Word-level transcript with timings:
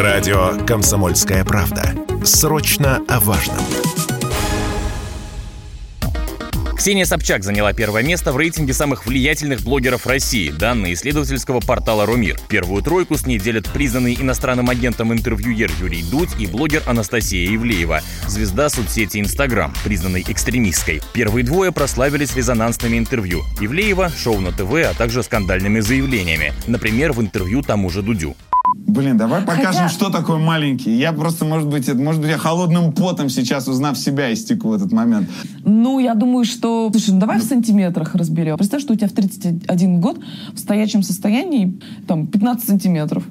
Радио 0.00 0.56
«Комсомольская 0.66 1.44
правда». 1.44 1.94
Срочно 2.24 3.02
о 3.06 3.20
важном. 3.20 3.58
Ксения 6.74 7.04
Собчак 7.04 7.44
заняла 7.44 7.74
первое 7.74 8.02
место 8.02 8.32
в 8.32 8.38
рейтинге 8.38 8.72
самых 8.72 9.04
влиятельных 9.04 9.60
блогеров 9.60 10.06
России, 10.06 10.48
данные 10.48 10.94
исследовательского 10.94 11.60
портала 11.60 12.06
«Румир». 12.06 12.40
Первую 12.48 12.82
тройку 12.82 13.18
с 13.18 13.26
ней 13.26 13.38
делят 13.38 13.68
признанный 13.68 14.16
иностранным 14.18 14.70
агентом 14.70 15.12
интервьюер 15.12 15.70
Юрий 15.78 16.02
Дудь 16.02 16.30
и 16.38 16.46
блогер 16.46 16.82
Анастасия 16.86 17.54
Ивлеева, 17.54 18.00
звезда 18.26 18.70
соцсети 18.70 19.18
Инстаграм, 19.18 19.70
признанной 19.84 20.24
экстремистской. 20.26 21.02
Первые 21.12 21.44
двое 21.44 21.72
прославились 21.72 22.34
резонансными 22.34 22.96
интервью. 22.96 23.42
Ивлеева– 23.60 24.10
шоу 24.16 24.40
на 24.40 24.50
ТВ, 24.50 24.72
а 24.76 24.94
также 24.96 25.22
скандальными 25.22 25.80
заявлениями. 25.80 26.54
Например, 26.66 27.12
в 27.12 27.20
интервью 27.20 27.60
тому 27.60 27.90
же 27.90 28.00
Дудю. 28.00 28.34
Блин, 28.90 29.16
давай 29.16 29.42
покажем, 29.42 29.84
Хотя... 29.84 29.88
что 29.88 30.10
такое 30.10 30.38
маленький. 30.38 30.96
Я 30.96 31.12
просто, 31.12 31.44
может 31.44 31.68
быть, 31.68 31.92
может 31.94 32.20
быть, 32.20 32.30
я 32.30 32.38
холодным 32.38 32.92
потом 32.92 33.28
сейчас, 33.28 33.68
узнав 33.68 33.96
себя, 33.96 34.32
истеку 34.32 34.68
в 34.68 34.72
этот 34.72 34.92
момент. 34.92 35.28
Ну, 35.64 36.00
я 36.00 36.14
думаю, 36.14 36.44
что... 36.44 36.90
Слушай, 36.90 37.10
ну 37.14 37.20
давай 37.20 37.38
в 37.38 37.44
сантиметрах 37.44 38.14
разберем. 38.14 38.56
Представь, 38.56 38.82
что 38.82 38.92
у 38.92 38.96
тебя 38.96 39.08
в 39.08 39.12
31 39.12 40.00
год 40.00 40.18
в 40.52 40.58
стоячем 40.58 41.02
состоянии 41.02 41.78
там 42.06 42.26
15 42.26 42.66
сантиметров. 42.66 43.24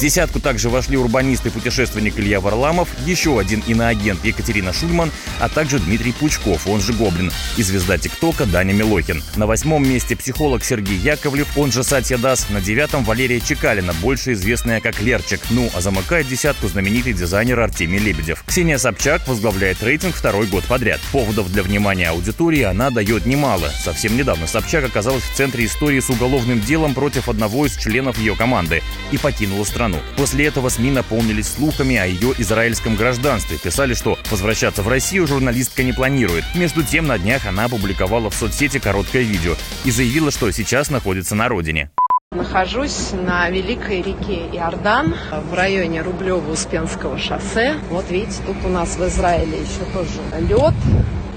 Десятку 0.00 0.40
также 0.40 0.70
вошли 0.70 0.96
урбанист 0.96 1.44
и 1.44 1.50
путешественник 1.50 2.18
Илья 2.18 2.40
Варламов, 2.40 2.88
еще 3.04 3.38
один 3.38 3.62
иноагент 3.66 4.24
Екатерина 4.24 4.72
Шульман, 4.72 5.10
а 5.40 5.50
также 5.50 5.78
Дмитрий 5.78 6.12
Пучков, 6.12 6.66
он 6.66 6.80
же 6.80 6.94
Гоблин, 6.94 7.30
и 7.58 7.62
звезда 7.62 7.98
ТикТока 7.98 8.46
Даня 8.46 8.72
Милохин. 8.72 9.22
На 9.36 9.46
восьмом 9.46 9.86
месте 9.86 10.16
психолог 10.16 10.64
Сергей 10.64 10.96
Яковлев, 10.96 11.58
он 11.58 11.70
же 11.70 11.84
Сатья 11.84 12.16
Дас, 12.16 12.48
на 12.48 12.62
девятом 12.62 13.04
Валерия 13.04 13.40
Чекалина, 13.40 13.92
больше 13.92 14.32
известная 14.32 14.80
как 14.80 15.02
Лерчик. 15.02 15.42
Ну, 15.50 15.68
а 15.74 15.82
замыкает 15.82 16.28
десятку 16.28 16.68
знаменитый 16.68 17.12
дизайнер 17.12 17.60
Артемий 17.60 17.98
Лебедев. 17.98 18.42
Ксения 18.46 18.78
Собчак 18.78 19.28
возглавляет 19.28 19.82
рейтинг 19.82 20.14
второй 20.14 20.46
год 20.46 20.64
подряд. 20.64 21.00
Поводов 21.12 21.52
для 21.52 21.62
внимания 21.62 22.08
аудитории 22.08 22.62
она 22.62 22.88
дает 22.88 23.26
немало. 23.26 23.70
Совсем 23.84 24.16
недавно 24.16 24.46
Собчак 24.46 24.86
оказалась 24.86 25.24
в 25.24 25.36
центре 25.36 25.66
истории 25.66 26.00
с 26.00 26.08
уголовным 26.08 26.62
делом 26.62 26.94
против 26.94 27.28
одного 27.28 27.66
из 27.66 27.76
членов 27.76 28.18
ее 28.18 28.34
команды 28.34 28.82
и 29.12 29.18
покинула 29.18 29.64
страну 29.64 29.89
страну. 29.90 29.98
После 30.16 30.46
этого 30.46 30.68
СМИ 30.68 30.90
наполнились 30.90 31.48
слухами 31.48 31.96
о 31.96 32.06
ее 32.06 32.34
израильском 32.38 32.96
гражданстве. 32.96 33.58
Писали, 33.58 33.94
что 33.94 34.18
возвращаться 34.30 34.82
в 34.82 34.88
Россию 34.88 35.26
журналистка 35.26 35.82
не 35.82 35.92
планирует. 35.92 36.44
Между 36.54 36.82
тем, 36.82 37.06
на 37.06 37.18
днях 37.18 37.46
она 37.46 37.64
опубликовала 37.64 38.30
в 38.30 38.34
соцсети 38.34 38.78
короткое 38.78 39.22
видео 39.22 39.54
и 39.84 39.90
заявила, 39.90 40.30
что 40.30 40.50
сейчас 40.50 40.90
находится 40.90 41.34
на 41.34 41.48
родине. 41.48 41.90
Нахожусь 42.32 43.10
на 43.12 43.50
великой 43.50 44.02
реке 44.02 44.46
Иордан 44.52 45.16
в 45.50 45.54
районе 45.54 46.00
Рублево-Успенского 46.00 47.18
шоссе. 47.18 47.74
Вот 47.90 48.08
видите, 48.08 48.40
тут 48.46 48.56
у 48.64 48.68
нас 48.68 48.96
в 48.96 49.04
Израиле 49.08 49.58
еще 49.58 49.84
тоже 49.92 50.20
лед, 50.38 50.74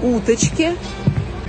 уточки. 0.02 0.76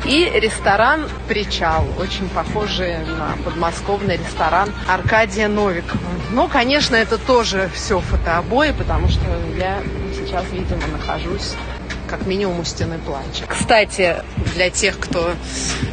И 0.08 0.30
ресторан 0.36 1.10
«Причал», 1.28 1.84
очень 2.00 2.30
похожий 2.30 2.98
на 3.00 3.36
подмосковный 3.44 4.18
ресторан 4.18 4.70
Аркадия 4.88 5.48
Новикова. 5.48 6.00
Но, 6.32 6.48
конечно, 6.48 6.96
это 6.96 7.18
тоже 7.18 7.72
все 7.74 8.00
фотообои, 8.00 8.72
потому 8.72 9.08
что 9.08 9.22
я 9.58 9.82
сейчас, 10.14 10.46
видимо, 10.52 10.82
нахожусь 10.88 11.56
как 12.18 12.28
минимум 12.28 12.62
у 12.62 12.64
стены 12.64 12.98
плача. 12.98 13.46
Кстати, 13.46 14.16
для 14.54 14.70
тех, 14.70 14.98
кто 15.00 15.34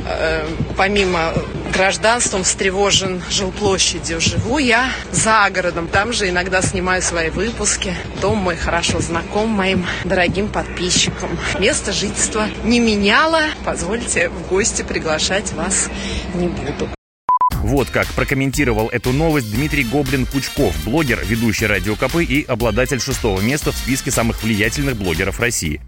э, 0.07 0.47
помимо 0.77 1.33
гражданством 1.73 2.45
встревожен 2.45 3.21
жилплощадью, 3.29 4.21
живу 4.21 4.59
я 4.59 4.89
за 5.11 5.51
городом. 5.51 5.89
Там 5.89 6.13
же 6.13 6.29
иногда 6.29 6.63
снимаю 6.63 7.03
свои 7.03 7.31
выпуски. 7.31 7.97
Дом 8.21 8.39
мой 8.39 8.57
хорошо 8.57 9.01
знаком 9.01 9.49
моим 9.49 9.85
дорогим 10.05 10.47
подписчикам. 10.47 11.31
Место 11.59 11.93
жительства 11.93 12.47
не 12.63 12.79
меняло. 12.79 13.43
Позвольте 13.65 14.29
в 14.29 14.47
гости 14.49 14.83
приглашать 14.83 15.53
вас 15.55 15.89
не 16.35 16.47
буду. 16.47 16.89
Вот 17.63 17.91
как 17.91 18.07
прокомментировал 18.09 18.89
эту 18.89 19.13
новость 19.13 19.55
Дмитрий 19.55 19.85
Гоблин-Пучков, 19.85 20.75
блогер, 20.85 21.21
ведущий 21.25 21.67
Радио 21.67 21.95
КП 21.95 22.17
и 22.17 22.45
обладатель 22.47 23.01
шестого 23.01 23.41
места 23.41 23.71
в 23.71 23.77
списке 23.77 24.11
самых 24.11 24.43
влиятельных 24.43 24.97
блогеров 24.97 25.39
России. 25.39 25.81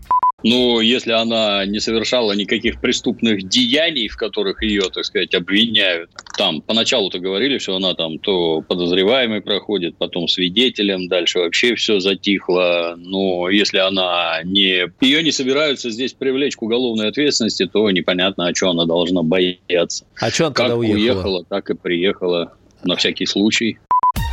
Но 0.44 0.82
если 0.82 1.12
она 1.12 1.64
не 1.64 1.80
совершала 1.80 2.32
никаких 2.32 2.78
преступных 2.80 3.48
деяний, 3.48 4.08
в 4.08 4.16
которых 4.16 4.62
ее, 4.62 4.82
так 4.92 5.06
сказать, 5.06 5.34
обвиняют, 5.34 6.10
там 6.36 6.60
поначалу-то 6.60 7.18
говорили, 7.18 7.56
что 7.56 7.76
она 7.76 7.94
там 7.94 8.18
то 8.18 8.60
подозреваемый 8.60 9.40
проходит, 9.40 9.96
потом 9.96 10.28
свидетелем, 10.28 11.08
дальше 11.08 11.38
вообще 11.38 11.74
все 11.74 11.98
затихло. 11.98 12.94
Но 12.98 13.48
если 13.48 13.78
она 13.78 14.42
не... 14.44 14.92
Ее 15.00 15.22
не 15.22 15.32
собираются 15.32 15.90
здесь 15.90 16.12
привлечь 16.12 16.56
к 16.56 16.62
уголовной 16.62 17.08
ответственности, 17.08 17.66
то 17.66 17.90
непонятно, 17.90 18.46
о 18.46 18.52
чем 18.52 18.68
она 18.68 18.84
должна 18.84 19.22
бояться. 19.22 20.04
А 20.20 20.30
что 20.30 20.46
она 20.46 20.54
как 20.54 20.76
уехала? 20.76 20.94
уехала, 20.94 21.44
так 21.44 21.70
и 21.70 21.74
приехала 21.74 22.52
на 22.84 22.96
всякий 22.96 23.24
случай. 23.24 23.78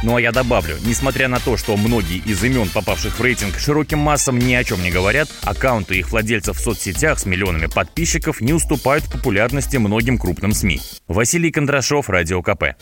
Ну 0.04 0.16
а 0.16 0.22
я 0.22 0.32
добавлю, 0.32 0.78
несмотря 0.84 1.28
на 1.28 1.40
то, 1.40 1.58
что 1.58 1.78
многие 1.78 2.18
из 2.18 2.44
имен, 2.44 2.70
попавших 2.70 3.20
в 3.20 3.22
рейтинг, 3.22 3.60
широким 3.60 4.00
массам 4.00 4.40
ни 4.40 4.54
о 4.54 4.64
чем 4.64 4.82
не 4.82 4.90
говорят, 4.90 5.30
аккаунты 5.44 6.00
их 6.00 6.12
владельцев 6.12 6.58
в 6.58 6.62
соцсетях 6.62 7.20
с 7.20 7.26
миллионами 7.26 7.68
подписчиков 7.68 8.42
не 8.42 8.54
уступают 8.54 9.04
в 9.04 9.12
популярности 9.12 9.78
многим 9.78 10.18
крупным 10.18 10.54
СМИ. 10.54 10.82
Василий 11.08 11.52
Кондрашов, 11.52 12.10
Радио 12.10 12.42
КП. 12.42 12.76